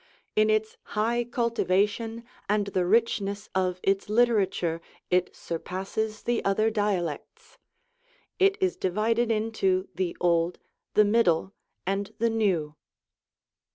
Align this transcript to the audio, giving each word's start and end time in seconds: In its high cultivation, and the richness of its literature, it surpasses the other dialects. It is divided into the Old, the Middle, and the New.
In 0.35 0.49
its 0.49 0.77
high 0.97 1.23
cultivation, 1.25 2.23
and 2.49 2.65
the 2.65 2.87
richness 2.87 3.49
of 3.53 3.79
its 3.83 4.09
literature, 4.09 4.81
it 5.11 5.35
surpasses 5.35 6.23
the 6.23 6.43
other 6.43 6.71
dialects. 6.71 7.59
It 8.39 8.57
is 8.59 8.75
divided 8.75 9.29
into 9.31 9.89
the 9.93 10.17
Old, 10.19 10.57
the 10.95 11.05
Middle, 11.05 11.53
and 11.85 12.15
the 12.17 12.31
New. 12.31 12.77